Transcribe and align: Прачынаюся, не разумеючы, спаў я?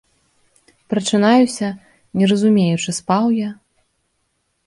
Прачынаюся, 0.93 1.67
не 2.21 2.25
разумеючы, 2.31 2.89
спаў 3.01 3.25
я? 3.43 3.49